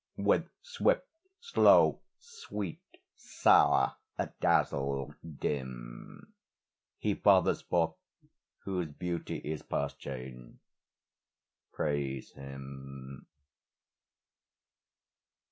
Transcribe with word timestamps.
With 0.17 0.49
swift, 0.63 1.05
slow; 1.39 1.99
sweet, 2.17 2.81
sour; 3.15 3.97
adazzle, 4.17 5.13
dim; 5.39 6.33
He 6.97 7.13
fathers 7.13 7.61
forth 7.61 7.93
whose 8.63 8.87
beauty 8.87 9.37
is 9.43 9.61
past 9.61 9.99
change: 9.99 10.57
Praise 11.71 12.31
him. 12.31 13.27